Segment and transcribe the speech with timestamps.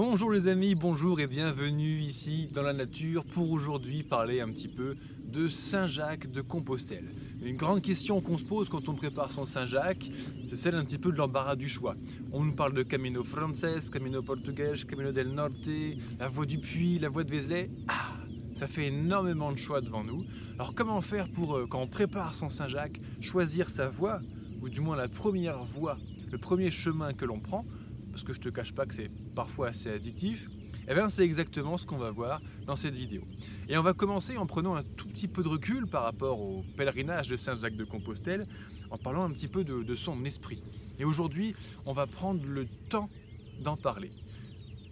[0.00, 4.68] Bonjour les amis, bonjour et bienvenue ici dans la nature pour aujourd'hui parler un petit
[4.68, 7.16] peu de Saint-Jacques de Compostelle.
[7.42, 10.08] Une grande question qu'on se pose quand on prépare son Saint-Jacques,
[10.46, 11.96] c'est celle un petit peu de l'embarras du choix.
[12.30, 15.68] On nous parle de Camino Frances, Camino Portugais, Camino del Norte,
[16.20, 17.68] la voie du Puy, la voie de Vézelay.
[17.88, 18.12] Ah,
[18.54, 20.24] ça fait énormément de choix devant nous.
[20.60, 24.20] Alors comment faire pour, euh, quand on prépare son Saint-Jacques, choisir sa voie,
[24.62, 25.96] ou du moins la première voie,
[26.30, 27.64] le premier chemin que l'on prend
[28.18, 30.48] parce que je te cache pas que c'est parfois assez addictif,
[30.88, 33.22] eh bien c'est exactement ce qu'on va voir dans cette vidéo.
[33.68, 36.64] Et on va commencer en prenant un tout petit peu de recul par rapport au
[36.76, 38.48] pèlerinage de Saint-Jacques de Compostelle,
[38.90, 40.64] en parlant un petit peu de, de son esprit.
[40.98, 41.54] Et aujourd'hui,
[41.86, 43.08] on va prendre le temps
[43.60, 44.10] d'en parler,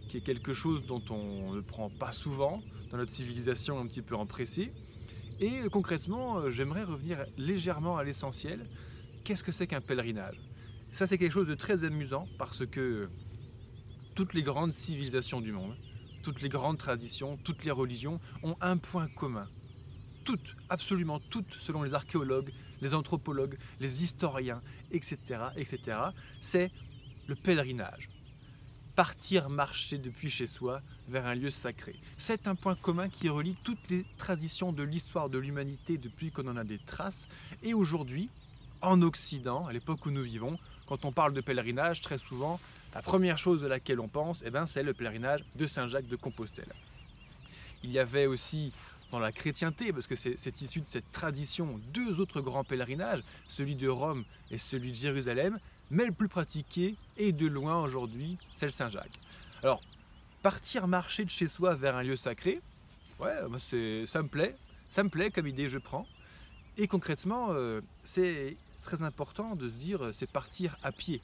[0.08, 4.02] qui est quelque chose dont on ne prend pas souvent dans notre civilisation un petit
[4.02, 4.70] peu empressée.
[5.40, 8.68] Et concrètement, j'aimerais revenir légèrement à l'essentiel.
[9.24, 10.40] Qu'est-ce que c'est qu'un pèlerinage?
[10.96, 13.10] Ça, c'est quelque chose de très amusant parce que
[14.14, 15.76] toutes les grandes civilisations du monde,
[16.22, 19.46] toutes les grandes traditions, toutes les religions ont un point commun.
[20.24, 25.18] Toutes, absolument toutes, selon les archéologues, les anthropologues, les historiens, etc.,
[25.56, 25.98] etc.,
[26.40, 26.70] c'est
[27.26, 28.08] le pèlerinage.
[28.94, 32.00] Partir marcher depuis chez soi vers un lieu sacré.
[32.16, 36.48] C'est un point commun qui relie toutes les traditions de l'histoire de l'humanité depuis qu'on
[36.48, 37.28] en a des traces.
[37.62, 38.30] Et aujourd'hui,
[38.80, 42.60] en Occident, à l'époque où nous vivons, quand on parle de pèlerinage, très souvent,
[42.94, 46.16] la première chose à laquelle on pense, eh ben, c'est le pèlerinage de Saint-Jacques de
[46.16, 46.72] Compostelle.
[47.82, 48.72] Il y avait aussi
[49.12, 53.76] dans la chrétienté, parce que c'est issu de cette tradition, deux autres grands pèlerinages, celui
[53.76, 55.58] de Rome et celui de Jérusalem,
[55.90, 59.18] mais le plus pratiqué et de loin aujourd'hui, c'est le Saint-Jacques.
[59.62, 59.80] Alors,
[60.42, 62.60] partir marcher de chez soi vers un lieu sacré,
[63.20, 63.34] ouais,
[64.06, 64.56] ça me plaît,
[64.88, 66.06] ça me plaît comme idée, je prends.
[66.78, 71.22] Et concrètement, euh, c'est très important de se dire c'est partir à pied.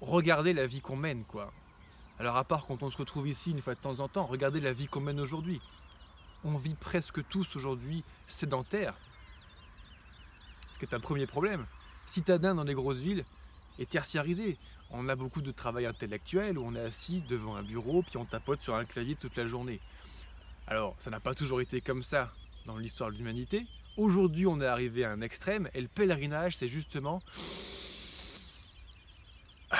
[0.00, 1.52] Regarder la vie qu'on mène, quoi.
[2.18, 4.60] Alors à part quand on se retrouve ici une fois de temps en temps, regardez
[4.60, 5.60] la vie qu'on mène aujourd'hui.
[6.44, 8.94] On vit presque tous aujourd'hui sédentaires.
[10.72, 11.66] Ce qui est un premier problème.
[12.06, 13.24] Citadin dans les grosses villes
[13.78, 14.58] est tertiarisé.
[14.90, 18.24] On a beaucoup de travail intellectuel où on est assis devant un bureau puis on
[18.24, 19.80] tapote sur un clavier toute la journée.
[20.66, 22.32] Alors, ça n'a pas toujours été comme ça
[22.66, 23.66] dans l'histoire de l'humanité,
[23.96, 27.20] Aujourd'hui, on est arrivé à un extrême et le pèlerinage, c'est justement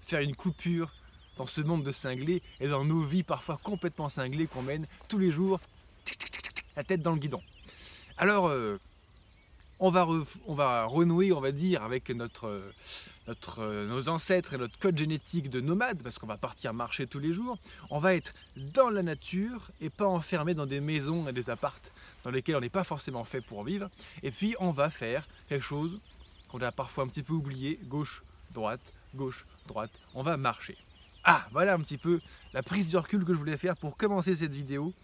[0.00, 0.94] faire une coupure
[1.36, 5.18] dans ce monde de cinglés et dans nos vies parfois complètement cinglées qu'on mène tous
[5.18, 5.60] les jours,
[6.76, 7.42] la tête dans le guidon.
[8.16, 8.78] Alors, euh,
[9.82, 16.02] on va, renouer, on va dire, avec nos ancêtres et notre code génétique de nomade,
[16.04, 17.58] parce qu'on va partir marcher tous les jours.
[17.90, 21.92] On va être dans la nature et pas enfermé dans des maisons et des appartes
[22.22, 23.88] dans lesquels on n'est pas forcément fait pour vivre.
[24.22, 25.98] Et puis, on va faire quelque chose
[26.48, 28.22] qu'on a parfois un petit peu oublié, gauche,
[28.52, 29.90] droite, gauche, droite.
[30.14, 30.76] On va marcher.
[31.24, 32.20] Ah, voilà un petit peu
[32.52, 34.94] la prise de recul que je voulais faire pour commencer cette vidéo.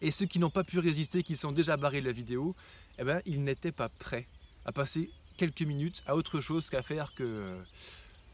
[0.00, 2.54] Et ceux qui n'ont pas pu résister, qui sont déjà barrés de la vidéo,
[2.98, 4.26] eh ben, ils n'étaient pas prêts
[4.64, 7.62] à passer quelques minutes à autre chose qu'à faire que euh,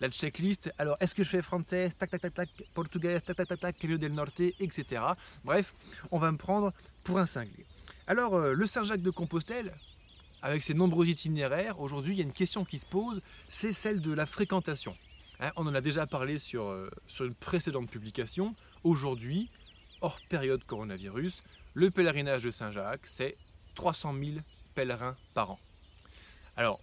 [0.01, 0.73] la checklist.
[0.79, 3.79] Alors, est-ce que je fais français, tac, tac, tac, tac, portugais, tac, tac, tac, tac,
[3.79, 5.03] Camino del Norte, etc.
[5.45, 5.75] Bref,
[6.11, 6.73] on va me prendre
[7.05, 7.65] pour un cinglé.
[8.07, 9.73] Alors, euh, le Saint-Jacques de Compostelle,
[10.43, 14.01] avec ses nombreux itinéraires, aujourd'hui, il y a une question qui se pose, c'est celle
[14.01, 14.95] de la fréquentation.
[15.41, 18.55] Hein, on en a déjà parlé sur, euh, sur une précédente publication.
[18.83, 19.51] Aujourd'hui,
[20.01, 21.43] hors période coronavirus,
[21.75, 23.37] le pèlerinage de Saint-Jacques, c'est
[23.75, 24.31] 300 000
[24.75, 25.59] pèlerins par an.
[26.57, 26.81] Alors,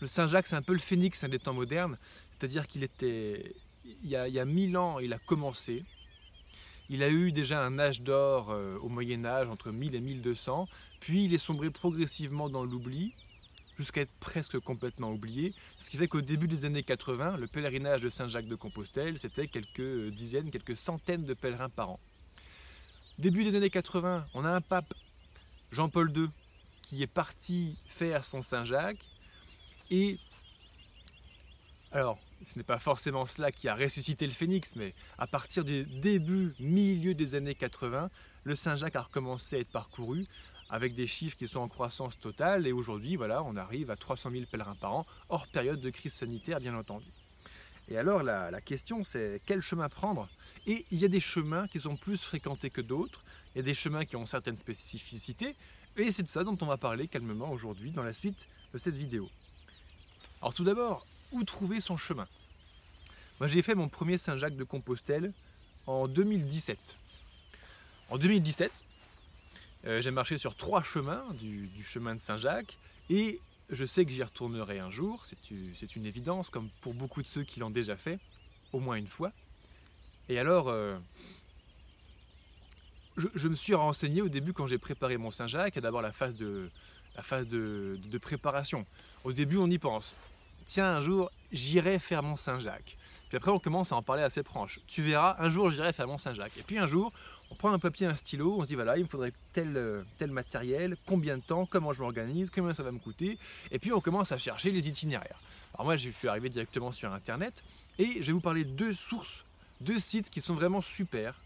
[0.00, 1.96] le Saint-Jacques, c'est un peu le phénix des temps modernes,
[2.32, 5.84] c'est-à-dire qu'il était, il y, a, il 1000 ans, il a commencé.
[6.88, 10.68] Il a eu déjà un âge d'or euh, au Moyen Âge, entre 1000 et 1200,
[11.00, 13.14] puis il est sombré progressivement dans l'oubli,
[13.76, 18.00] jusqu'à être presque complètement oublié, ce qui fait qu'au début des années 80, le pèlerinage
[18.00, 22.00] de Saint-Jacques de Compostelle, c'était quelques dizaines, quelques centaines de pèlerins par an.
[23.18, 24.94] Début des années 80, on a un pape
[25.72, 26.28] Jean-Paul II,
[26.86, 29.04] qui est parti faire son Saint-Jacques.
[29.90, 30.20] Et
[31.90, 35.84] alors, ce n'est pas forcément cela qui a ressuscité le phénix, mais à partir du
[35.84, 38.08] début, milieu des années 80,
[38.44, 40.26] le Saint-Jacques a recommencé à être parcouru
[40.70, 42.68] avec des chiffres qui sont en croissance totale.
[42.68, 46.14] Et aujourd'hui, voilà, on arrive à 300 000 pèlerins par an, hors période de crise
[46.14, 47.10] sanitaire, bien entendu.
[47.88, 50.28] Et alors, la, la question, c'est quel chemin prendre?
[50.68, 53.24] Et il y a des chemins qui sont plus fréquentés que d'autres.
[53.54, 55.56] Il y a des chemins qui ont certaines spécificités,
[55.96, 58.96] et c'est de ça dont on va parler calmement aujourd'hui dans la suite de cette
[58.96, 59.28] vidéo.
[60.40, 62.28] Alors tout d'abord, où trouver son chemin?
[63.40, 65.32] Moi j'ai fait mon premier Saint-Jacques de Compostelle
[65.86, 66.96] en 2017.
[68.08, 68.84] En 2017,
[69.86, 72.78] euh, j'ai marché sur trois chemins du, chemin de Saint-Jacques
[73.10, 73.40] et
[73.70, 77.42] je sais que j'y retournerai un jour, c'est une évidence, comme pour beaucoup de ceux
[77.42, 78.20] qui l'ont déjà fait,
[78.72, 79.32] au moins une fois.
[80.28, 80.96] Et alors, euh,
[83.16, 86.70] je, me suis renseigné au début quand j'ai préparé mon Saint-Jacques, d'abord la phase, de,
[87.16, 88.86] la phase de, préparation.
[89.24, 90.14] Au début, on y pense.
[90.66, 92.96] Tiens, un jour, j'irai faire mon Saint-Jacques.
[93.28, 94.80] Puis après, on commence à en parler assez proche.
[94.86, 96.56] Tu verras, un jour, j'irai faire mon Saint-Jacques.
[96.58, 97.12] Et puis un jour,
[97.50, 100.02] on prend un papier, un stylo, on se dit voilà, il me faudrait tel, euh,
[100.18, 103.38] tel matériel, combien de temps, comment je m'organise, combien ça va me coûter.
[103.70, 105.40] Et puis on commence à chercher les itinéraires.
[105.74, 107.62] Alors moi, je suis arrivé directement sur Internet
[107.98, 109.44] et je vais vous parler de deux sources,
[109.80, 111.40] deux sites qui sont vraiment super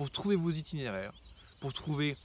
[0.00, 1.12] pour trouver vos itinéraires,
[1.58, 2.16] pour trouver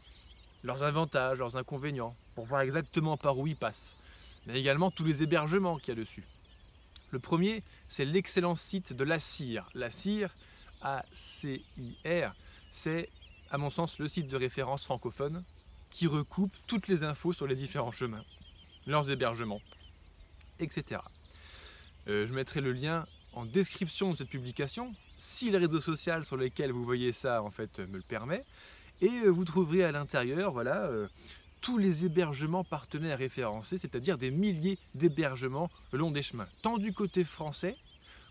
[0.63, 3.98] leurs avantages, leurs inconvénients, pour voir exactement par où ils passent,
[4.45, 6.24] mais également tous les hébergements qu'il y a dessus.
[7.12, 9.69] Le premier, c'est l'excellent site de la CIR.
[9.74, 10.33] La CIR,
[10.83, 12.33] A-C-I-R,
[12.72, 13.10] c'est
[13.51, 15.44] à mon sens le site de référence francophone
[15.89, 18.24] qui recoupe toutes les infos sur les différents chemins,
[18.88, 19.62] leurs hébergements,
[20.62, 21.01] etc.
[22.07, 24.95] Euh, je mettrai le lien en description de cette publication,
[25.25, 28.45] si le réseau social sur lequel vous voyez ça en fait me le permet,
[29.01, 31.07] et euh, vous trouverez à l'intérieur voilà euh,
[31.62, 36.94] tous les hébergements partenaires référencés, c'est-à-dire des milliers d'hébergements le long des chemins, tant du
[36.94, 37.75] côté français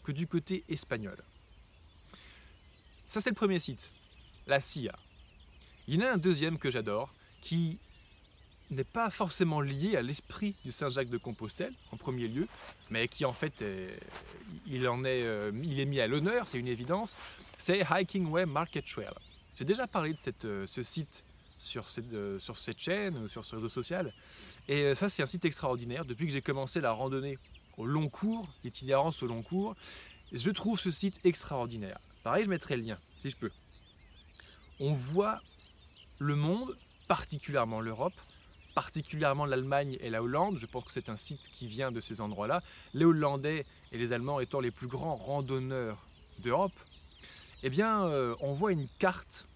[0.05, 1.17] que du côté espagnol.
[3.07, 3.91] Ça c'est le premier site,
[4.47, 4.95] la CIA.
[5.89, 7.79] Il y en a un deuxième que j'adore, qui
[8.71, 12.49] n'est pas forcément lié à l'esprit du Saint-Jacques de Compostelle, en premier lieu,
[12.91, 13.65] mais qui en fait,
[14.67, 17.17] il, en est, euh, il est mis à l'honneur, c'est une évidence,
[17.57, 19.11] c'est Hiking Way Market Trail.
[19.57, 21.25] J'ai déjà parlé de cette, euh, ce site
[21.59, 24.13] sur cette, euh, sur cette chaîne, sur ce réseau social,
[24.69, 26.05] et ça c'est un site extraordinaire.
[26.05, 27.39] Depuis que j'ai commencé la randonnée
[27.77, 29.77] au long cours, l'itinérance au long cours,
[30.33, 31.99] je trouve ce site extraordinaire.
[32.23, 33.51] Pareil, je mettrai le lien, si je peux.
[34.81, 35.41] On voit
[36.19, 36.77] le monde,
[37.07, 38.15] particulièrement l'Europe,
[38.75, 40.59] particulièrement l'Allemagne et la Hollande.
[40.59, 42.63] Je pense que c'est un site qui vient de ces endroits-là.
[42.93, 46.07] Les Hollandais et les Allemands étant les plus grands randonneurs
[46.41, 46.73] d'Europe,
[47.63, 49.47] eh bien, euh, on voit une carte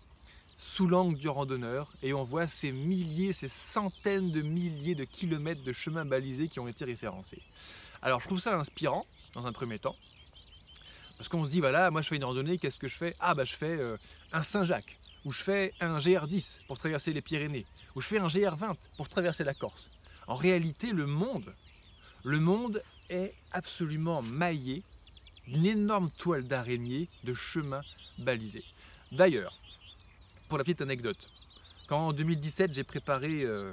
[0.56, 5.62] sous l'angle du randonneur et on voit ces milliers, ces centaines de milliers de kilomètres
[5.62, 7.42] de chemins balisés qui ont été référencés.
[8.02, 9.96] Alors, je trouve ça inspirant dans un premier temps.
[11.16, 13.14] Parce qu'on se dit, voilà, moi je fais une randonnée, qu'est-ce que je fais?
[13.18, 13.96] Ah, bah je fais euh,
[14.32, 17.66] un Saint-Jacques, ou je fais un GR10 pour traverser les Pyrénées,
[18.00, 19.90] je fais un GR20 pour traverser la Corse.
[20.26, 21.54] En réalité, le monde,
[22.24, 24.82] le monde est absolument maillé
[25.46, 27.80] d'une énorme toile d'araignée de chemins
[28.18, 28.64] balisés.
[29.12, 29.58] D'ailleurs,
[30.48, 31.30] pour la petite anecdote,
[31.86, 33.72] quand en 2017 j'ai préparé, euh,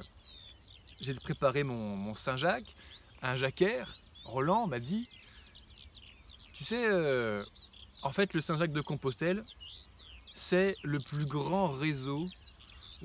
[1.24, 2.74] préparé mon, Saint-Jacques,
[3.21, 5.10] un jacquaire, Roland m'a dit,
[6.54, 7.44] tu sais, euh,
[8.01, 9.44] en fait le Saint-Jacques de Compostelle,
[10.33, 12.30] c'est le plus grand réseau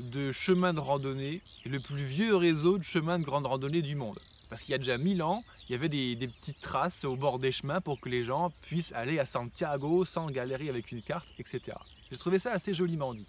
[0.08, 4.18] de chemins de randonnée le plus vieux réseau de chemins de grande randonnée du monde.
[4.48, 7.38] Parce qu'il y a déjà 1000 ans, il y avait des, petites traces au bord
[7.38, 11.28] des chemins pour que les gens puissent aller à Santiago sans galérer avec une carte,
[11.38, 11.76] etc.
[12.10, 13.26] J'ai trouvé ça assez joliment dit.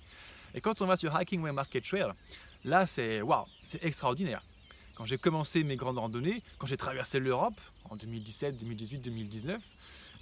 [0.56, 2.12] Et quand on va sur Hiking Way Market Trail,
[2.64, 4.44] là c'est waouh, c'est extraordinaire.
[4.96, 7.60] Quand j'ai commencé mes grandes randonnées, quand j'ai traversé l'Europe
[7.90, 9.62] en 2017, 2018, 2019,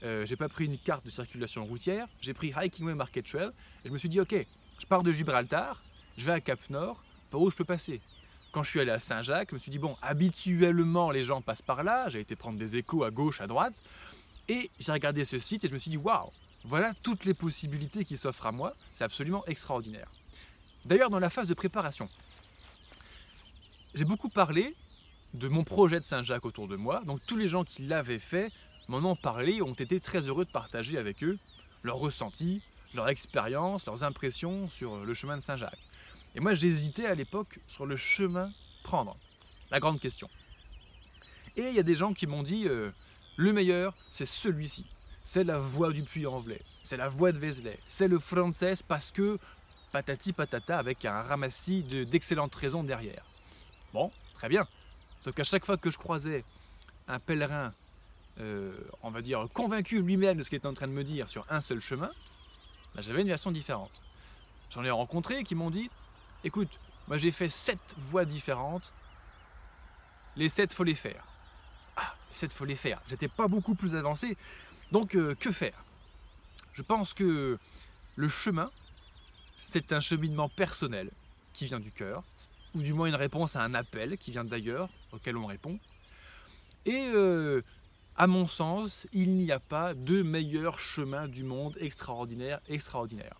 [0.04, 3.50] euh, j'ai pas pris une carte de circulation routière, j'ai pris Hiking Way Market Trail
[3.86, 4.36] et je me suis dit ok,
[4.80, 5.82] je pars de Gibraltar,
[6.20, 7.02] je vais à Cap Nord,
[7.32, 8.02] par où je peux passer.
[8.52, 11.62] Quand je suis allé à Saint-Jacques, je me suis dit, bon, habituellement les gens passent
[11.62, 13.82] par là, j'ai été prendre des échos à gauche, à droite,
[14.50, 16.32] et j'ai regardé ce site et je me suis dit, waouh,
[16.66, 20.12] voilà toutes les possibilités qui s'offrent à moi, c'est absolument extraordinaire.
[20.84, 22.10] D'ailleurs, dans la phase de préparation,
[23.96, 24.76] j'ai beaucoup parlé
[25.36, 28.52] de mon projet de Saint-Jacques autour de moi, donc tous les gens qui l'avaient fait
[28.90, 31.38] m'en ont parlé, ont été très heureux de partager avec eux
[31.84, 32.62] leurs ressentis,
[32.94, 35.80] leur expérience, leurs impressions sur le chemin de Saint-Jacques.
[36.36, 38.52] Et moi, j'hésitais à l'époque sur le chemin
[38.84, 39.16] prendre.
[39.72, 40.30] La grande question.
[41.56, 42.92] Et il y a des gens qui m'ont dit euh,
[43.38, 44.86] le meilleur, c'est celui-ci.
[45.24, 46.62] C'est la voie du Puy-en-Velay.
[46.82, 47.78] C'est la voie de Vézelay.
[47.88, 49.38] C'est le français parce que
[49.92, 53.26] patati patata avec un ramassis d'excellentes raisons derrière.
[53.94, 54.68] Bon, très bien.
[55.22, 56.44] Sauf qu'à chaque fois que je croisais
[57.08, 57.74] un pèlerin,
[58.40, 58.72] euh,
[59.04, 61.46] on va dire, convaincu lui-même de ce qu'il était en train de me dire sur
[61.50, 62.12] un seul chemin,
[62.96, 64.02] bah, j'avais une version différente.
[64.72, 65.90] J'en ai rencontré qui m'ont dit
[66.44, 68.94] écoute, moi j'ai fait sept voies différentes.
[70.36, 71.26] Les sept, faut les faire.
[71.98, 73.02] Ah, les sept, faut les faire.
[73.10, 74.38] J'étais pas beaucoup plus avancé.
[74.92, 75.84] Donc, euh, que faire?
[76.74, 77.58] Je pense que
[78.16, 78.72] le chemin,
[79.58, 81.12] c'est un cheminement personnel
[81.54, 82.24] qui vient du cœur,
[82.74, 85.80] ou du moins une réponse à un appel qui vient d'ailleurs, auquel on répond.
[86.86, 87.62] Et euh,
[88.16, 93.36] à mon sens, il n'y a pas de meilleur chemin du monde extraordinaire, extraordinaire.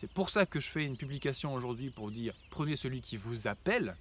[0.00, 3.48] C'est pour ça que je fais une publication aujourd'hui pour dire prenez celui qui vous
[3.48, 3.96] appelle.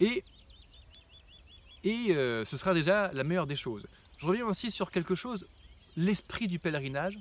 [0.00, 0.24] Et
[1.84, 3.86] Et euh, ce sera déjà la meilleure des choses.
[4.16, 5.46] Je reviens aussi sur quelque chose,
[5.94, 7.18] l'esprit du pèlerinage.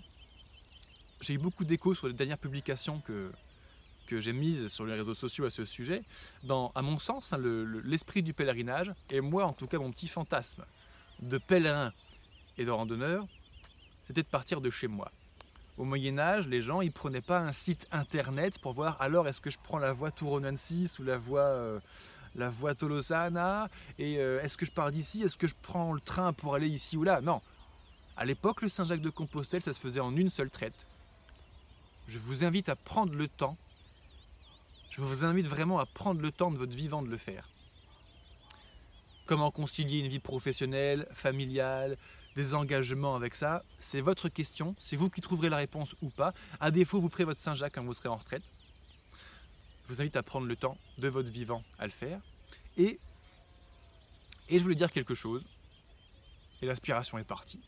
[1.20, 3.34] J'ai eu beaucoup d'échos sur les dernières publications que,
[4.10, 6.04] j'ai mises sur les réseaux sociaux à ce sujet.
[6.44, 7.40] Dans, à mon sens, hein,
[7.84, 10.64] l'esprit du pèlerinage, et moi en tout cas mon petit fantasme
[11.20, 11.92] de pèlerin
[12.58, 13.28] et de randonneur,
[14.06, 15.12] c'était de partir de chez moi.
[15.78, 19.40] Au Moyen Âge, les gens, ils prenaient pas un site internet pour voir alors est-ce
[19.40, 21.80] que je prends la voie Touronensis ou la voie, euh,
[22.34, 23.70] la voie Tolosana
[24.00, 26.68] et euh, est-ce que je pars d'ici, est-ce que je prends le train pour aller
[26.68, 27.22] ici ou là?
[27.22, 27.42] Non.
[28.16, 30.88] À l'époque, le Saint-Jacques de Compostelle, ça se faisait en une seule traite.
[32.08, 33.56] Je vous invite à prendre le temps.
[34.90, 37.50] Je vous invite vraiment à prendre le temps de votre vivant de le faire.
[39.28, 41.98] Comment concilier une vie professionnelle, familiale,
[42.38, 46.34] des engagements avec ça, c'est votre question, c'est vous qui trouverez la réponse ou pas.
[46.60, 48.44] À défaut, vous ferez votre Saint-Jacques quand vous serez en retraite.
[49.84, 52.22] Je vous invite à prendre le temps de votre vivant à le faire.
[52.78, 53.00] Et,
[54.52, 55.48] je voulais dire quelque chose,
[56.62, 57.60] et l'inspiration est partie.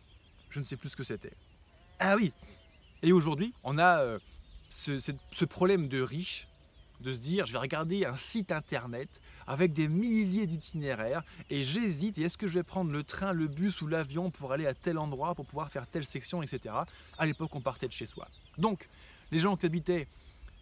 [0.52, 1.34] Je ne sais plus ce que c'était.
[1.98, 2.32] Ah oui
[3.02, 4.20] Et aujourd'hui, on a euh,
[4.70, 6.48] ce, ce problème de riche
[7.00, 12.18] de se dire je vais regarder un site internet avec des milliers d'itinéraires et j'hésite
[12.18, 14.98] est-ce que je vais prendre le train, le bus ou l'avion pour aller à tel
[14.98, 16.76] endroit pour pouvoir faire telle section, etc.
[17.18, 18.28] À l'époque, on partait de chez soi.
[18.58, 18.88] Donc,
[19.32, 20.08] les gens qui habitaient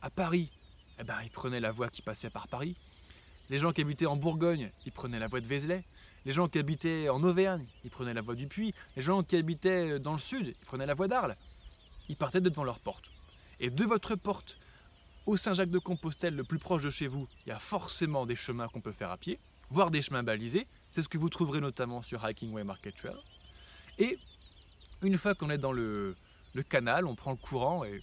[0.01, 0.51] à Paris,
[0.99, 2.75] eh ben, ils prenaient la voie qui passait par Paris.
[3.49, 5.83] Les gens qui habitaient en Bourgogne, ils prenaient la voie de Vézelay.
[6.25, 8.73] Les gens qui habitaient en Auvergne, ils prenaient la voie du Puy.
[8.95, 11.37] Les gens qui habitaient dans le sud, ils prenaient la voie d'Arles.
[12.09, 13.05] Ils partaient devant leur porte.
[13.59, 14.59] Et de votre porte
[15.27, 18.37] au Saint-Jacques de Compostelle, le plus proche de chez vous, il y a forcément des
[18.37, 20.67] chemins qu'on peut faire à pied, voire des chemins balisés.
[20.89, 23.17] C'est ce que vous trouverez notamment sur Hiking Way Market Trail.
[23.99, 24.17] Et
[25.01, 26.15] une fois qu'on est dans le,
[26.69, 28.01] canal, on prend le courant et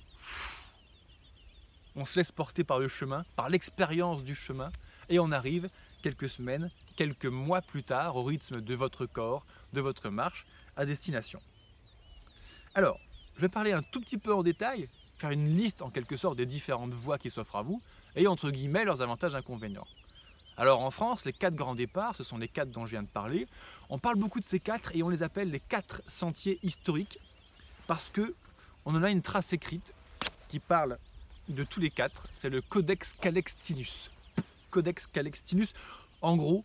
[1.96, 4.70] on se laisse porter par le chemin, par l'expérience du chemin,
[5.08, 5.70] et on arrive
[6.02, 10.44] quelques semaines, quelques mois plus tard, au rythme de votre corps, de votre marche,
[10.76, 11.40] à destination.
[12.74, 13.00] Alors,
[13.36, 16.37] je vais parler un tout petit peu en détail faire une liste en quelque sorte
[16.37, 17.80] des différentes voies qui s'offrent à vous
[18.16, 19.87] et entre guillemets leurs avantages et inconvénients.
[20.56, 23.09] Alors en France, les quatre grands départs, ce sont les quatre dont je viens de
[23.09, 23.47] parler.
[23.90, 27.18] On parle beaucoup de ces quatre et on les appelle les quatre sentiers historiques
[27.87, 28.35] parce que
[28.85, 29.94] on en a une trace écrite
[30.49, 30.99] qui parle
[31.49, 32.28] de tous les quatre.
[32.33, 34.11] C'est le Codex Calextinus.
[34.71, 35.73] Codex Calextinus,
[36.21, 36.64] en gros,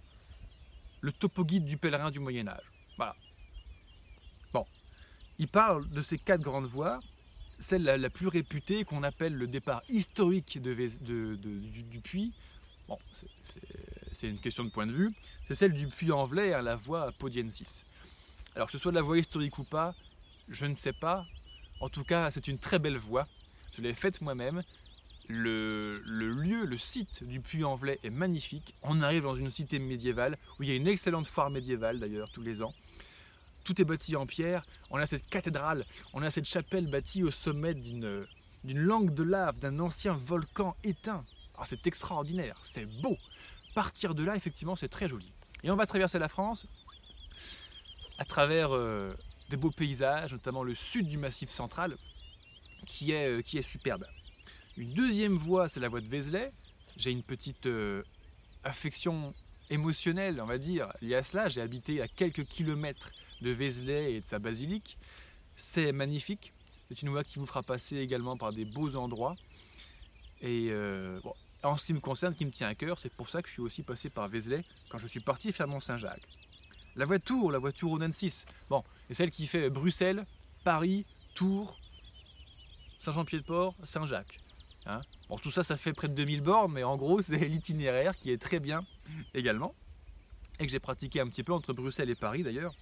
[1.01, 2.71] le topo-guide du pèlerin du Moyen Âge.
[2.97, 3.15] Voilà.
[4.53, 4.65] Bon,
[5.37, 6.99] il parle de ces quatre grandes voies
[7.59, 12.33] celle la, plus réputée qu'on appelle le départ historique du, puits,
[12.87, 12.97] bon,
[14.13, 15.13] c'est une question de point de vue,
[15.45, 17.85] c'est celle du puits en velay à la voie Podiensis.
[18.55, 19.93] Alors que ce soit de la voie historique ou pas,
[20.47, 21.25] je ne sais pas.
[21.81, 23.27] En tout cas, c'est une très belle voie.
[23.75, 24.63] Je l'ai faite moi-même.
[25.27, 28.73] Le, lieu, le site du puits en velay est magnifique.
[28.81, 32.31] On arrive dans une cité médiévale où il y a une excellente foire médiévale d'ailleurs
[32.31, 32.73] tous les ans
[33.69, 34.65] tout est bâti en pierre.
[34.89, 38.25] On a cette cathédrale, on a cette chapelle bâtie au sommet d'une
[38.63, 41.23] langue de lave, d'un ancien volcan éteint.
[41.55, 43.15] Ah, c'est extraordinaire, c'est beau.
[43.75, 45.31] Partir de là, effectivement, c'est très joli.
[45.63, 46.65] Et on va traverser la France
[48.17, 49.13] à travers euh,
[49.51, 51.95] des beaux paysages, notamment le sud du Massif central,
[52.87, 54.07] qui est, euh, qui est superbe.
[54.77, 56.51] Une deuxième voie, c'est la voie de Vézelay.
[56.97, 58.01] J'ai une petite euh,
[58.63, 59.35] affection
[59.69, 61.49] émotionnelle, on va dire, liée à cela.
[61.49, 63.11] J'ai habité à quelques kilomètres
[63.41, 64.97] de Vézelay et de sa basilique.
[65.55, 66.53] C'est magnifique.
[66.89, 69.35] C'est une voie qui vous fera passer également par des beaux endroits.
[70.41, 71.19] Et euh,
[71.63, 73.53] en ce qui me concerne, qui me tient à cœur, c'est pour ça que je
[73.53, 76.27] suis aussi passé par Vézelay quand je suis parti faire Mont-Saint-Jacques.
[76.95, 80.25] La voiture, la voiture au 6 bon, et celle qui fait Bruxelles,
[80.63, 81.05] Paris,
[81.35, 81.77] Tours,
[82.99, 84.39] Saint-Jean-Pied-de-Port, Saint-Jacques.
[84.85, 88.17] Hein bon, tout ça, ça fait près de 2000 bornes, mais en gros, c'est l'itinéraire
[88.17, 88.85] qui est très bien
[89.33, 89.75] également,
[90.59, 92.73] et que j'ai pratiqué un petit peu entre Bruxelles et Paris d'ailleurs.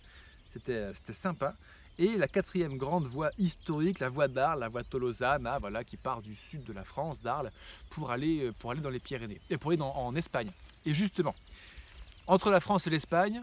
[0.66, 1.56] C'était sympa.
[2.00, 6.22] Et la quatrième grande voie historique, la voie d'Arles, la voie Tolosana, voilà, qui part
[6.22, 7.52] du sud de la France, d'Arles,
[7.90, 10.52] pour aller, euh, pour aller dans les Pyrénées, et pour aller en Espagne.
[10.86, 11.34] Et justement,
[12.28, 13.42] entre la France et l'Espagne,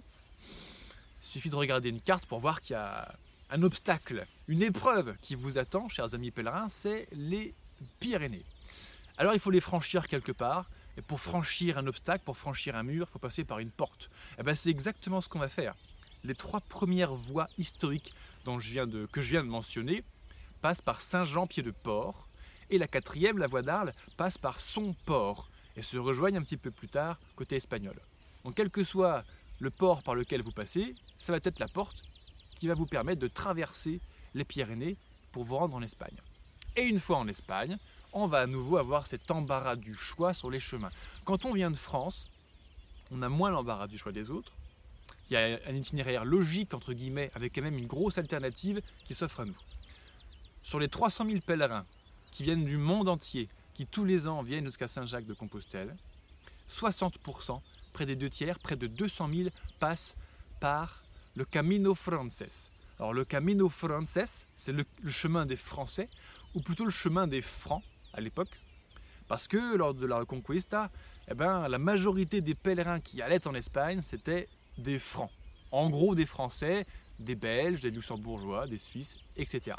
[1.22, 3.12] il suffit de regarder une carte pour voir qu'il y a
[3.50, 7.54] un obstacle, une épreuve qui vous attend, chers amis pèlerins, c'est les
[7.98, 8.44] Pyrénées.
[9.18, 12.84] Alors il faut les franchir quelque part, et pour franchir un obstacle, pour franchir un
[12.84, 14.04] mur, il faut passer par une porte.
[14.32, 15.74] Et eh ben c'est exactement ce qu'on va faire
[16.24, 18.14] les trois premières voies historiques
[18.44, 20.04] dont je viens de, que je viens de mentionner
[20.60, 22.28] passent par Saint-Jean-Pied-de-Port
[22.70, 26.56] et la quatrième, la voie d'Arles, passe par son port et se rejoignent un petit
[26.56, 28.00] peu plus tard côté espagnol.
[28.44, 29.24] Donc quel que soit
[29.60, 32.02] le port par lequel vous passez, ça va être la porte
[32.56, 34.00] qui va vous permettre de traverser
[34.34, 34.96] les Pyrénées
[35.32, 36.16] pour vous rendre en Espagne.
[36.76, 37.78] Et une fois en Espagne,
[38.12, 40.90] on va à nouveau avoir cet embarras du choix sur les chemins.
[41.24, 42.30] Quand on vient de France,
[43.10, 44.52] on a moins l'embarras du choix des autres,
[45.30, 49.14] Il y a un itinéraire logique, entre guillemets, avec quand même une grosse alternative qui
[49.14, 49.56] s'offre à nous.
[50.62, 51.84] Sur les 300 000 pèlerins
[52.30, 55.96] qui viennent du monde entier, qui tous les ans viennent jusqu'à Saint-Jacques de Compostelle,
[56.68, 57.60] 60%,
[57.92, 60.16] près des deux tiers, près de 200 000 passent
[60.60, 61.02] par
[61.34, 62.70] le Camino Frances.
[62.98, 66.08] Alors le Camino Frances, c'est le, chemin des Français,
[66.54, 68.60] ou plutôt le chemin des Francs à l'époque,
[69.28, 70.90] parce que lors de la Reconquista,
[71.28, 75.30] eh ben, la majorité des pèlerins qui allaient en Espagne, c'était des Francs.
[75.70, 76.86] En gros des Français,
[77.18, 79.76] des Belges, des Luxembourgeois, des Suisses, etc.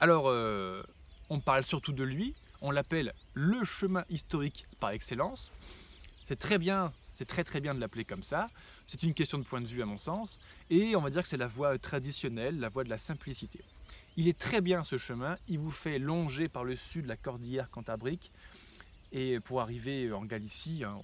[0.00, 0.82] Alors, euh,
[1.28, 5.50] on parle surtout de lui, on l'appelle le chemin historique par excellence.
[6.24, 8.50] C'est très bien, c'est très très bien de l'appeler comme ça.
[8.86, 10.38] C'est une question de point de vue à mon sens.
[10.70, 13.60] Et on va dire que c'est la voie traditionnelle, la voie de la simplicité.
[14.16, 17.70] Il est très bien ce chemin, il vous fait longer par le sud la cordillère
[17.70, 18.32] cantabrique.
[19.12, 21.00] Et pour arriver en Galicie, hein,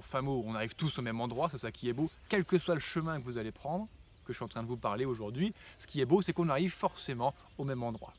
[0.00, 2.74] fameux, on arrive tous au même endroit, c'est ça qui est beau, quel que soit
[2.74, 3.88] le chemin que vous allez prendre,
[4.24, 6.48] que je suis en train de vous parler aujourd'hui, ce qui est beau, c'est qu'on
[6.48, 8.14] arrive forcément au même endroit.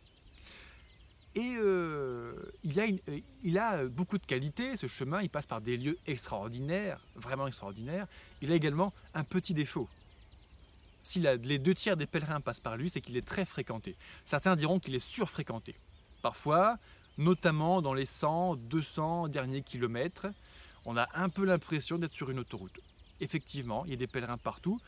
[1.35, 5.59] Et euh, il, a euh, il, a beaucoup de qualités, ce chemin, il passe par
[5.59, 8.07] des lieux extraordinaires, vraiment extraordinaires.
[8.41, 9.89] Il a également un petit défaut.
[11.03, 13.95] Si les deux tiers des pèlerins passent par lui, c'est qu'il est très fréquenté.
[14.23, 15.75] Certains diront qu'il est surfréquenté.
[16.21, 16.79] Parfois,
[17.17, 20.27] notamment dans les 100, 200 derniers kilomètres,
[20.85, 22.79] on a un peu l'impression d'être sur une autoroute.
[23.19, 24.79] Effectivement, il y a des pèlerins partout.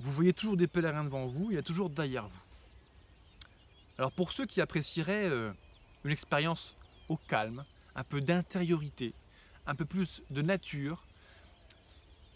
[0.00, 2.42] Vous voyez toujours des pèlerins devant vous, il y a toujours derrière vous.
[3.98, 5.52] Alors pour ceux qui apprécieraient euh,
[6.04, 6.76] une expérience
[7.08, 7.64] au calme,
[7.94, 9.12] un peu d'intériorité,
[9.66, 11.04] un peu plus de nature,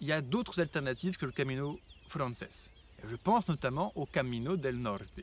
[0.01, 1.79] il y a d'autres alternatives que le Camino
[2.09, 2.71] Frances.
[3.05, 5.21] je pense notamment au Camino del Norte.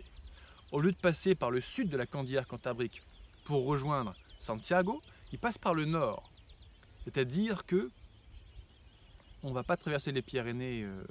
[0.72, 3.04] Au lieu de passer par le sud de la Cordillère Cantabrique
[3.44, 5.02] pour rejoindre Santiago,
[5.34, 6.29] il passe par le nord.
[7.04, 7.90] C'est-à-dire que
[9.44, 11.04] on ne va pas traverser les Pyrénées euh,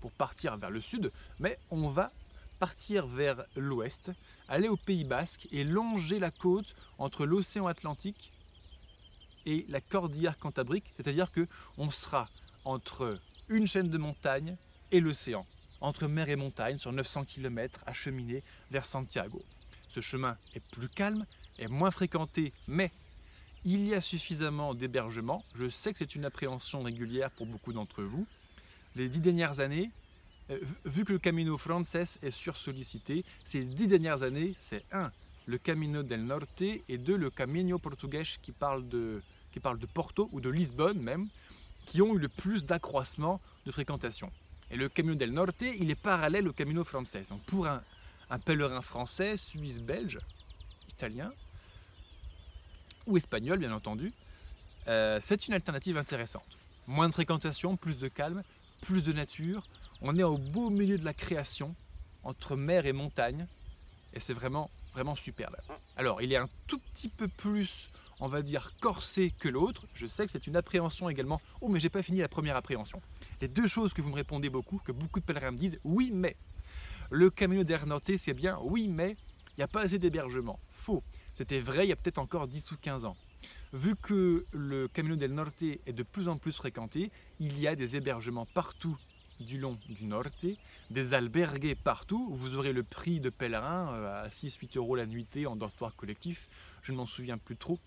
[0.00, 2.12] pour partir vers le sud, mais on va
[2.58, 4.12] partir vers l'ouest,
[4.48, 8.32] aller au Pays Basque et longer la côte entre l'océan Atlantique
[9.46, 12.28] et la cordillère cantabrique, c'est-à-dire que on sera
[12.64, 14.56] entre une chaîne de montagnes
[14.92, 15.44] et l'océan,
[15.80, 19.42] entre mer et montagne sur 900 km à cheminer vers Santiago.
[19.88, 21.26] Ce chemin est plus calme,
[21.58, 22.92] est moins fréquenté, mais
[23.64, 25.44] il y a suffisamment d'hébergements.
[25.54, 28.26] Je sais que c'est une appréhension régulière pour beaucoup d'entre vous.
[28.96, 29.90] Les dix dernières années,
[30.50, 35.10] euh, vu que le Camino Frances est sursollicité, ces dix dernières années, c'est un,
[35.46, 39.22] le Camino del Norte et deux, le Camino Portugués qui parle de,
[39.52, 41.28] qui parle de Porto ou de Lisbonne même,
[41.86, 44.30] qui ont eu le plus d'accroissement de fréquentation.
[44.70, 47.28] Et le Camino del Norte, il est parallèle au Camino Frances.
[47.28, 47.82] Donc pour un,
[48.44, 50.18] pèlerin français, suisse, belge,
[50.88, 51.30] italien,
[53.06, 54.12] ou espagnol bien entendu,
[54.88, 56.58] euh, c'est une alternative intéressante.
[56.86, 58.42] Moins de fréquentation, plus de calme,
[58.80, 59.66] plus de nature,
[60.00, 61.74] on est au beau milieu de la création,
[62.24, 63.46] entre mer et montagne,
[64.14, 65.56] et c'est vraiment, vraiment superbe.
[65.96, 67.88] Alors, il est un tout petit peu plus,
[68.20, 69.86] on va dire, corsé que l'autre.
[69.94, 71.40] Je sais que c'est une appréhension également.
[71.60, 73.00] Oh, mais j'ai pas fini la première appréhension.
[73.40, 76.10] Les deux choses que vous me répondez beaucoup, que beaucoup de pèlerins me disent, oui,
[76.12, 76.36] mais.
[77.10, 79.16] Le Camino del Norte, c'est bien, oui, mais
[79.50, 80.58] il n'y a pas assez d'hébergement.
[80.70, 81.02] Faux.
[81.34, 83.16] C'était vrai il y a peut-être encore 10 ou 15 ans.
[83.72, 87.74] Vu que le Camino del Norte est de plus en plus fréquenté, il y a
[87.74, 88.96] des hébergements partout
[89.40, 90.46] du long du Norte,
[90.90, 95.06] des albergues partout, où vous aurez le prix de pèlerin euh, à 6-8 euros la
[95.06, 96.48] nuitée en dortoir collectif,
[96.82, 97.78] je ne m'en souviens plus trop.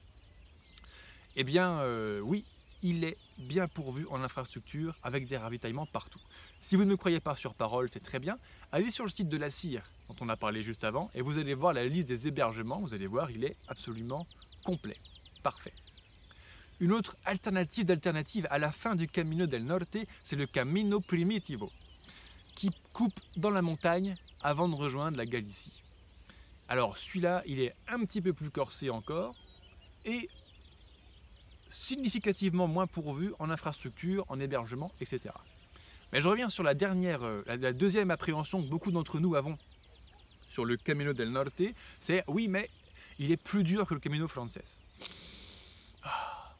[1.36, 2.46] Eh bien, euh, oui,
[2.84, 6.22] il est bien pourvu en infrastructure avec des ravitaillements partout.
[6.60, 8.38] Si vous ne me croyez pas sur parole, c'est très bien.
[8.72, 11.38] Allez sur le site de la CIR, dont on a parlé juste avant, et vous
[11.38, 12.80] allez voir la liste des hébergements.
[12.80, 14.26] Vous allez voir, il est absolument
[14.64, 14.98] complet.
[15.44, 15.74] Parfait.
[16.80, 21.72] Une autre alternative d'alternative à la fin du Camino del Norte, c'est le Camino Primitivo,
[22.56, 25.72] qui coupe dans la montagne avant de rejoindre la Galicie.
[26.68, 29.36] Alors celui-là, il est un petit peu plus corsé encore
[30.04, 30.30] et
[31.69, 35.34] significativement moins pourvu en infrastructure, en hébergement, etc.
[36.12, 39.58] Mais je reviens sur la dernière, euh, la deuxième appréhension que beaucoup d'entre nous avons
[40.47, 41.62] sur le Camino del Norte,
[41.99, 42.69] c'est oui, mais
[43.19, 44.80] il est plus dur que le Camino Frances.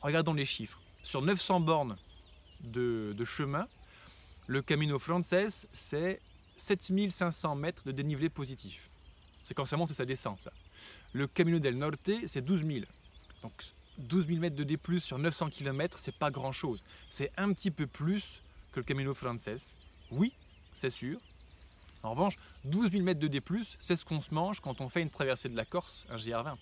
[0.02, 0.80] Regardons les chiffres.
[1.04, 1.98] Sur 900 bornes
[2.62, 3.68] de, chemin,
[4.48, 6.20] le Camino Frances, c'est
[6.58, 8.90] 7500 mètres de dénivelé positif.
[9.42, 10.52] C'est quand ça monte et ça descend, ça.
[11.14, 12.86] Le Camino del Norte, c'est 12 000.
[13.42, 13.54] Donc
[13.98, 16.84] 12 000 mètres de D+, sur 900 km, c'est pas grand-chose.
[17.10, 19.76] C'est un petit peu plus que le Camino Frances.
[20.12, 20.34] Oui,
[20.74, 21.20] c'est sûr.
[22.04, 23.42] En revanche, 12 000 mètres de D+,
[23.80, 26.56] c'est ce qu'on se mange quand on fait une traversée de la Corse, un GR20.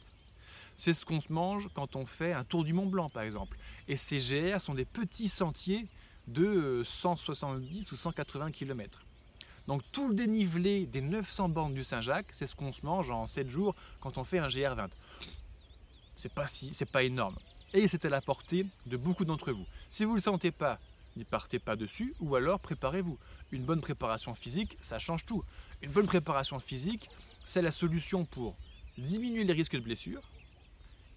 [0.76, 3.58] C'est ce qu'on se mange quand on fait un tour du Mont Blanc, par exemple.
[3.88, 5.88] Et ces GR sont des petits sentiers
[6.28, 9.02] de 170 ou 180 km.
[9.68, 13.26] Donc tout le dénivelé des 900 bornes du Saint-Jacques, c'est ce qu'on se mange en
[13.26, 14.90] 7 jours quand on fait un GR20.
[16.16, 17.36] C'est pas si, c'est pas énorme.
[17.74, 19.66] Et c'est à la portée de beaucoup d'entre vous.
[19.90, 20.80] Si vous ne le sentez pas,
[21.16, 23.18] n'y partez pas dessus, ou alors préparez-vous.
[23.52, 25.44] Une bonne préparation physique, ça change tout.
[25.82, 27.10] Une bonne préparation physique,
[27.46, 28.56] c'est la solution pour
[28.98, 30.22] diminuer les risques de blessures,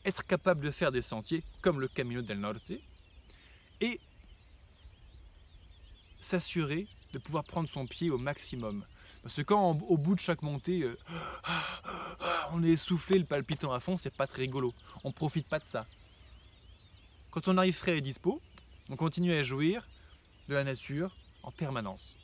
[0.05, 2.73] être capable de faire des sentiers comme le Camino del Norte,
[3.81, 4.01] et
[6.21, 8.85] s'assurer de pouvoir prendre son pied au maximum.
[9.27, 10.97] Parce que quand au bout de chaque montée, euh,
[12.53, 14.73] on est essoufflé, le palpitant à fond, c'est pas très rigolo.
[15.03, 15.85] On profite pas de ça.
[17.33, 18.41] Quand on arrive frais et dispo,
[18.89, 19.89] on continue à jouir
[20.49, 22.17] de la nature en permanence.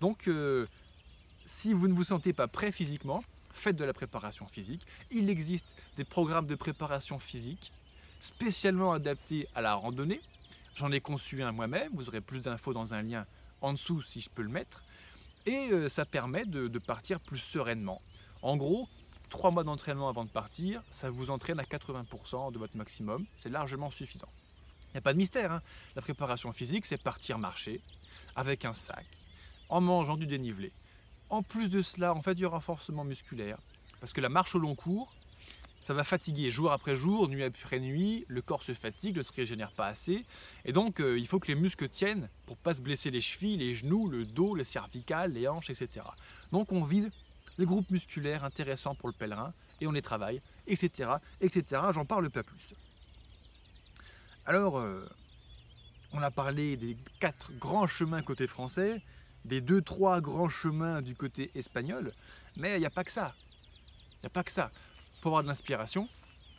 [0.00, 0.66] Donc, euh,
[1.44, 4.86] si vous ne vous sentez pas prêt physiquement, faites de la préparation physique.
[5.10, 7.70] Il existe des programmes de préparation physique
[8.18, 10.22] spécialement adaptés à la randonnée.
[10.74, 13.26] J'en ai conçu un moi-même, vous aurez plus d'infos dans un lien
[13.60, 14.85] en dessous si je peux le mettre.
[15.46, 18.02] Et euh, ça permet de, partir plus sereinement.
[18.42, 18.88] En gros,
[19.30, 23.26] trois mois d'entraînement avant de partir, ça vous entraîne à 80% de votre maximum.
[23.36, 24.28] C'est largement suffisant.
[24.88, 25.52] Il n'y a pas de mystère.
[25.52, 25.62] Hein.
[25.94, 27.80] La préparation physique, c'est partir marcher
[28.34, 29.06] avec un sac,
[29.68, 30.72] en mangeant du dénivelé.
[31.30, 33.58] En plus de cela, on fait du renforcement musculaire.
[34.00, 35.14] Parce que la marche au long cours,
[35.86, 39.32] ça va fatiguer jour après jour, nuit après nuit, le corps se fatigue, ne se
[39.32, 40.26] régénère pas assez.
[40.64, 43.56] Et donc, euh, il faut que les muscles tiennent pour pas se blesser les chevilles,
[43.56, 46.04] les genoux, le dos, les cervicales, les hanches, etc.
[46.50, 47.08] Donc, on vise
[47.56, 51.08] les groupes musculaires intéressants pour le pèlerin et on les travaille, etc.
[51.40, 51.80] etc.
[51.92, 52.74] J'en parle pas plus.
[54.44, 55.08] Alors, euh,
[56.12, 59.00] on a parlé des quatre grands chemins côté français,
[59.44, 62.12] des deux, trois grands chemins du côté espagnol,
[62.56, 63.36] mais il n'y a pas que ça.
[64.14, 64.72] Il n'y a pas que ça
[65.20, 66.08] pour avoir de l'inspiration,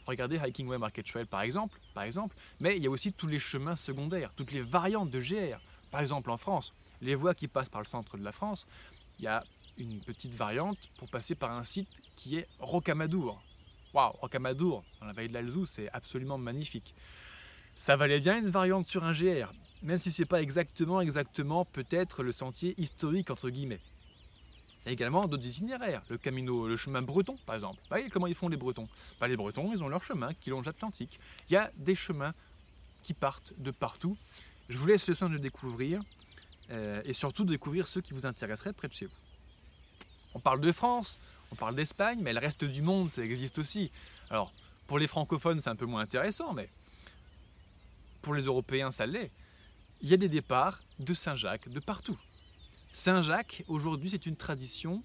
[0.06, 3.28] regardez Hiking Way Market Trail par exemple, par exemple, mais il y a aussi tous
[3.28, 5.60] les chemins secondaires, toutes les variantes de GR.
[5.92, 8.68] Par exemple en France, les voies qui passent par le centre de la France,
[9.20, 9.44] il y a
[9.78, 13.42] une petite variante pour passer par un site qui est Rocamadour.
[13.94, 16.94] Waouh, Rocamadour, dans la vallée de l'Alzou, c'est absolument magnifique.
[17.76, 19.52] Ça valait bien une variante sur un GR,
[19.84, 23.82] même si c'est pas exactement, exactement peut-être le sentier historique entre guillemets.
[24.88, 27.78] Il y a également d'autres itinéraires, le camino, le chemin breton par exemple.
[27.90, 28.88] Voyez comment ils font les Bretons
[29.20, 31.20] bah, Les Bretons, ils ont leur chemin qui longe l'Atlantique.
[31.50, 32.34] Il y a des chemins
[33.04, 34.16] qui partent de partout.
[34.70, 36.02] Je vous laisse le soin de découvrir
[36.70, 39.18] euh, et surtout de découvrir ceux qui vous intéresseraient près de chez vous.
[40.34, 41.20] On parle de France,
[41.52, 43.92] on parle d'Espagne, mais le reste du monde, ça existe aussi.
[44.30, 44.54] Alors,
[44.86, 46.70] pour les francophones, c'est un peu moins intéressant, mais
[48.22, 49.32] pour les Européens, ça l'est.
[50.00, 52.18] Il y a des départs de Saint-Jacques de partout.
[52.92, 55.04] Saint-Jacques, aujourd'hui, c'est une tradition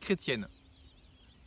[0.00, 0.48] chrétienne,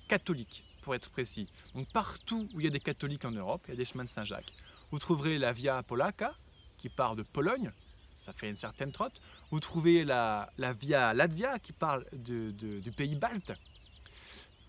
[0.08, 1.52] catholique, pour être précis.
[1.74, 4.04] Donc partout où il y a des catholiques en Europe, il y a des chemins
[4.04, 4.54] de Saint-Jacques.
[4.92, 6.36] Vous trouverez la Via Polacca,
[6.78, 7.72] qui part de Pologne,
[8.20, 9.20] ça fait une certaine trotte.
[9.52, 13.54] Vous trouvez la, Via Latvia, qui parle du pays balte.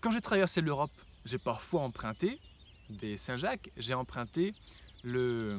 [0.01, 0.91] Quand j'ai traversé l'Europe,
[1.25, 2.39] j'ai parfois emprunté
[2.89, 4.53] des Saint-Jacques, j'ai emprunté
[5.03, 5.57] le,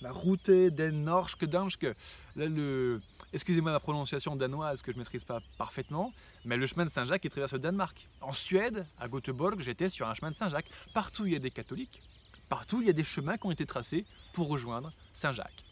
[0.00, 1.94] la route den Norske Danske,
[2.36, 3.00] le,
[3.34, 6.12] excusez-moi ma prononciation danoise que je ne maîtrise pas parfaitement,
[6.44, 8.08] mais le chemin de Saint-Jacques qui traverse le Danemark.
[8.20, 10.70] En Suède, à Göteborg, j'étais sur un chemin de Saint-Jacques.
[10.94, 12.00] Partout il y a des catholiques,
[12.48, 15.64] partout il y a des chemins qui ont été tracés pour rejoindre Saint-Jacques.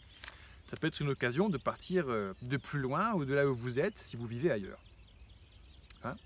[0.66, 3.54] Ça peut être une occasion de partir euh, de plus loin ou de là où
[3.54, 4.80] vous êtes si vous vivez ailleurs.
[6.02, 6.16] Hein?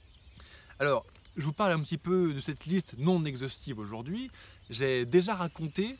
[0.78, 1.04] Alors,
[1.36, 4.30] je vous parle un petit peu de cette liste non exhaustive aujourd'hui.
[4.70, 5.96] J'ai déjà raconté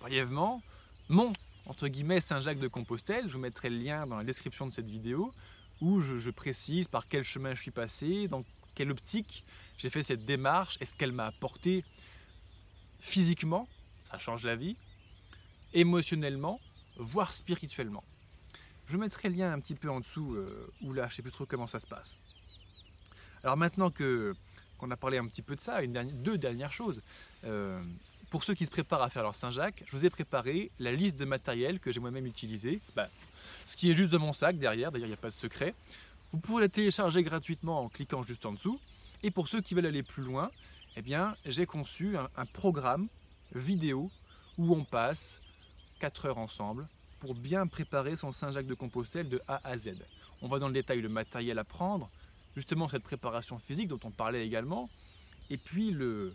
[0.00, 0.62] brièvement
[1.08, 1.32] mon
[1.66, 3.28] entre guillemets Saint-Jacques de Compostelle.
[3.28, 5.32] Je vous mettrai le lien dans la description de cette vidéo
[5.80, 8.44] où je, précise par quel chemin je suis passé, dans
[8.74, 9.44] quelle optique
[9.78, 11.84] j'ai fait cette démarche, est-ce qu'elle m'a apporté
[13.00, 13.66] physiquement,
[14.10, 14.76] ça change la vie,
[15.72, 16.60] émotionnellement,
[16.96, 18.04] voire spirituellement.
[18.86, 21.22] Je mettrai le lien un petit peu en dessous, euh, ou là, je ne sais
[21.22, 22.18] plus trop comment ça se passe.
[23.42, 24.34] Alors maintenant que
[24.76, 27.02] qu'on a parlé un petit peu de ça, deux dernières choses.
[27.44, 27.82] Euh,
[28.30, 31.18] pour ceux qui se préparent à faire leur Saint-Jacques, je vous ai préparé la liste
[31.18, 32.80] de matériel que j'ai moi-même utilisé.
[32.94, 33.08] Bah,
[33.66, 35.74] ce qui est juste de mon sac derrière, d'ailleurs il n'y a pas de secret.
[36.30, 38.78] Vous pourrez la télécharger gratuitement en cliquant juste en dessous.
[39.24, 40.50] Et pour ceux qui veulent aller plus loin,
[40.96, 43.08] eh bien, j'ai conçu un, un, programme
[43.52, 44.10] vidéo
[44.56, 45.40] où on passe
[45.98, 46.88] 4 heures ensemble
[47.18, 49.90] pour bien préparer son Saint-Jacques de Compostelle de A à Z.
[50.40, 52.08] On va dans le détail le matériel à prendre,
[52.56, 54.88] justement cette préparation physique dont on parlait également,
[55.50, 56.34] et puis le,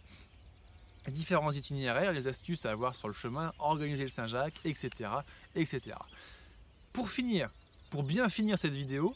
[1.11, 5.09] différents itinéraires, les astuces à avoir sur le chemin, organiser le Saint-Jacques, etc.,
[5.55, 5.97] etc.
[6.93, 7.49] Pour finir,
[7.89, 9.15] pour bien finir cette vidéo,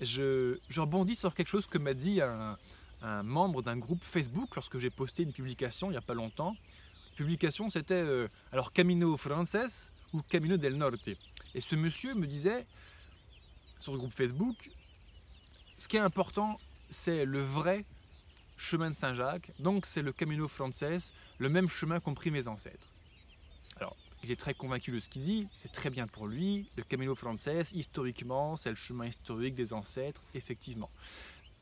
[0.00, 2.56] je, rebondis sur quelque chose que m'a dit un,
[3.22, 6.56] membre d'un groupe Facebook lorsque j'ai posté une publication il n'y a pas longtemps.
[7.16, 11.10] Publication c'était euh, alors Camino Frances ou Camino del Norte.
[11.54, 12.66] Et ce monsieur me disait,
[13.78, 14.70] sur ce groupe Facebook,
[15.78, 16.58] ce qui est important,
[16.90, 17.84] c'est le vrai
[18.58, 22.88] chemin de Saint-Jacques, donc c'est le Camino Frances, le même chemin qu'ont pris mes ancêtres.
[23.76, 26.82] Alors, il est très convaincu de ce qu'il dit, c'est très bien pour lui, le
[26.82, 30.90] Camino Frances, historiquement, c'est le chemin historique des ancêtres, effectivement.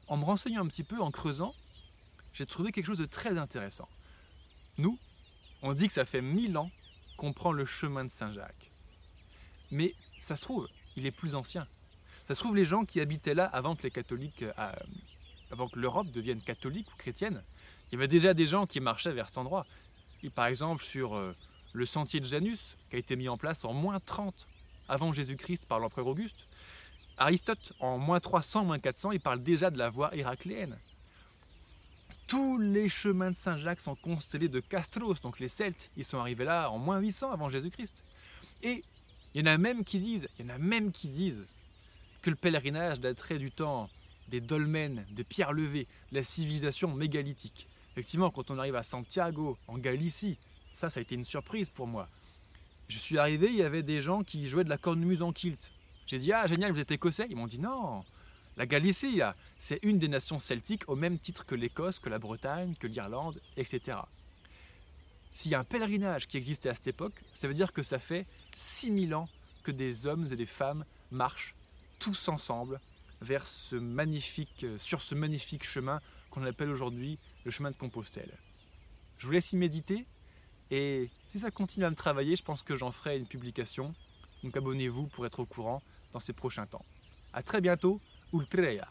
[0.08, 1.54] En me renseignant un petit peu, en creusant,
[2.32, 3.88] j'ai trouvé quelque chose de très intéressant.
[4.78, 4.98] Nous,
[5.62, 6.70] on dit que ça fait mille ans
[7.16, 8.70] qu'on prend le chemin de Saint-Jacques.
[9.70, 11.66] Mais ça se trouve, il est plus ancien.
[12.26, 14.72] Ça se trouve, les gens qui habitaient là avant que les catholiques, euh,
[15.50, 17.42] avant que l'Europe devienne catholique ou chrétienne,
[17.88, 19.66] il y avait déjà des gens qui marchaient vers cet endroit.
[20.22, 21.36] Et par exemple, sur euh,
[21.72, 24.46] le sentier de Janus, qui a été mis en place en moins 30
[24.88, 26.46] avant Jésus-Christ par l'empereur Auguste,
[27.18, 30.78] Aristote, en moins 300, moins 400, il parle déjà de la voie héracléenne.
[32.26, 36.44] Tous les chemins de Saint-Jacques sont constellés de Castros, donc les Celtes, ils sont arrivés
[36.44, 38.04] là en moins 800 avant Jésus-Christ.
[38.62, 38.82] Et
[39.34, 41.46] il y en a même qui disent, il y en a même qui disent
[42.22, 43.88] que le pèlerinage daterait du temps
[44.28, 47.68] des dolmens, des pierres levées, la civilisation mégalithique.
[47.92, 50.38] Effectivement, quand on arrive à Santiago, en Galicie,
[50.74, 52.08] ça, ça a été une surprise pour moi.
[52.88, 55.72] Je suis arrivé, il y avait des gens qui jouaient de la cornemuse en kilt.
[56.06, 58.04] J'ai dit, ah génial, vous êtes écossais Ils m'ont dit, non,
[58.56, 59.20] la Galicie,
[59.58, 63.40] c'est une des nations celtiques au même titre que l'Écosse, que la Bretagne, que l'Irlande,
[63.56, 63.98] etc.
[65.32, 67.98] S'il y a un pèlerinage qui existait à cette époque, ça veut dire que ça
[67.98, 69.28] fait 6000 ans
[69.62, 71.54] que des hommes et des femmes marchent
[71.98, 72.80] tous ensemble
[73.20, 76.00] vers ce magnifique, euh, sur ce magnifique chemin
[76.30, 78.38] qu'on appelle aujourd'hui le chemin de Compostelle.
[79.18, 80.06] Je vous laisse y méditer
[80.70, 83.94] et si ça continue à me travailler, je pense que j'en ferai une publication.
[84.42, 86.84] Donc abonnez-vous pour être au courant dans ces prochains temps.
[87.32, 88.00] A très bientôt,
[88.32, 88.88] Ultreya